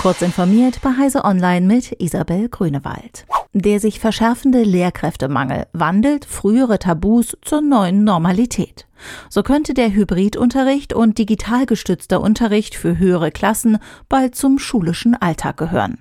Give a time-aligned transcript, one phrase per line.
[0.00, 3.26] Kurz informiert bei Heise Online mit Isabel Grünewald.
[3.52, 8.86] Der sich verschärfende Lehrkräftemangel wandelt frühere Tabus zur neuen Normalität.
[9.28, 13.76] So könnte der Hybridunterricht und digital gestützter Unterricht für höhere Klassen
[14.08, 15.98] bald zum schulischen Alltag gehören.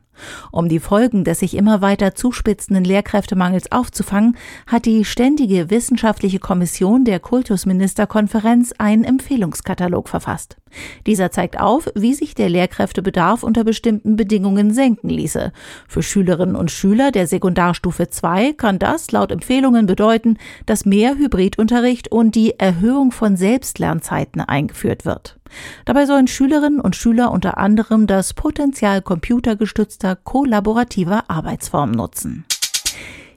[0.51, 4.37] Um die Folgen des sich immer weiter zuspitzenden Lehrkräftemangels aufzufangen,
[4.67, 10.57] hat die Ständige Wissenschaftliche Kommission der Kultusministerkonferenz einen Empfehlungskatalog verfasst.
[11.05, 15.51] Dieser zeigt auf, wie sich der Lehrkräftebedarf unter bestimmten Bedingungen senken ließe.
[15.87, 22.11] Für Schülerinnen und Schüler der Sekundarstufe 2 kann das laut Empfehlungen bedeuten, dass mehr Hybridunterricht
[22.11, 25.39] und die Erhöhung von Selbstlernzeiten eingeführt wird.
[25.85, 32.45] Dabei sollen Schülerinnen und Schüler unter anderem das Potenzial computergestützter kollaborativer Arbeitsformen nutzen.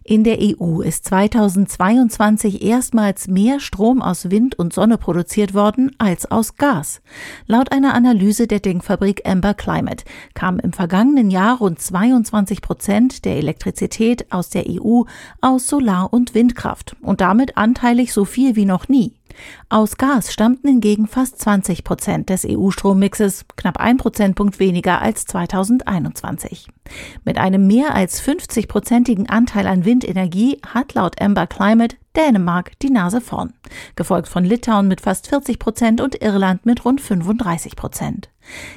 [0.04, 6.28] In der EU ist 2022 erstmals mehr Strom aus Wind und Sonne produziert worden als
[6.28, 7.02] aus Gas.
[7.46, 13.36] Laut einer Analyse der Denkfabrik Amber Climate kam im vergangenen Jahr rund 22 Prozent der
[13.36, 15.02] Elektrizität aus der EU
[15.40, 19.14] aus Solar- und Windkraft und damit anteilig so viel wie noch nie.
[19.68, 26.68] Aus Gas stammten hingegen fast 20 Prozent des EU-Strommixes, knapp ein Prozentpunkt weniger als 2021.
[27.24, 33.20] Mit einem mehr als 50-prozentigen Anteil an Windenergie hat laut Amber Climate Dänemark die Nase
[33.20, 33.54] vorn,
[33.96, 38.28] gefolgt von Litauen mit fast 40 Prozent und Irland mit rund 35 Prozent.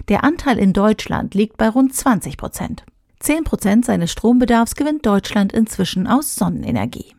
[0.07, 2.83] Der Anteil in Deutschland liegt bei rund 20 Prozent.
[3.19, 7.15] 10 Prozent seines Strombedarfs gewinnt Deutschland inzwischen aus Sonnenenergie.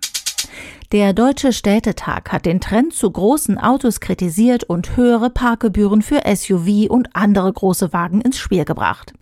[0.93, 6.89] Der Deutsche Städtetag hat den Trend zu großen Autos kritisiert und höhere Parkgebühren für SUV
[6.89, 9.13] und andere große Wagen ins Spiel gebracht.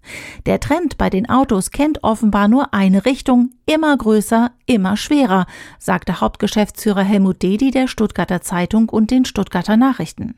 [0.44, 5.46] Der Trend bei den Autos kennt offenbar nur eine Richtung, immer größer, immer schwerer,
[5.78, 10.34] sagte Hauptgeschäftsführer Helmut Dedi der Stuttgarter Zeitung und den Stuttgarter Nachrichten.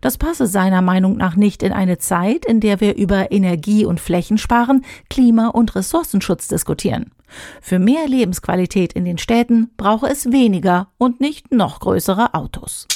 [0.00, 4.00] Das passe seiner Meinung nach nicht in eine Zeit, in der wir über Energie- und
[4.00, 7.10] Flächensparen, Klima- und Ressourcenschutz diskutieren.
[7.60, 12.86] Für mehr Lebensqualität in den Städten brauche es weniger und nicht noch größere Autos.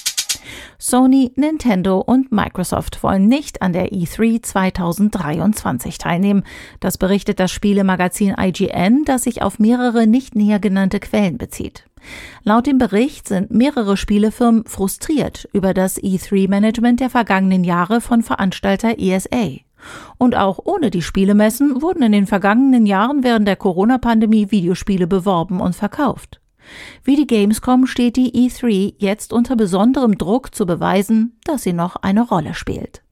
[0.79, 6.45] Sony, Nintendo und Microsoft wollen nicht an der E3 2023 teilnehmen.
[6.81, 11.85] Das berichtet das Spielemagazin IGN, das sich auf mehrere nicht näher genannte Quellen bezieht.
[12.45, 18.99] Laut dem Bericht sind mehrere Spielefirmen frustriert über das E3-Management der vergangenen Jahre von Veranstalter
[18.99, 19.66] ESA.
[20.19, 25.61] Und auch ohne die Spielemessen wurden in den vergangenen Jahren während der Corona-Pandemie Videospiele beworben
[25.61, 26.41] und verkauft.
[27.05, 31.97] Wie die Gamescom steht die E3 jetzt unter besonderem Druck zu beweisen, dass sie noch
[31.97, 33.03] eine Rolle spielt.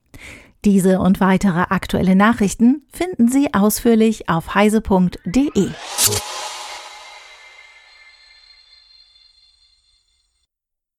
[0.65, 5.69] Diese und weitere aktuelle Nachrichten finden Sie ausführlich auf heise.de.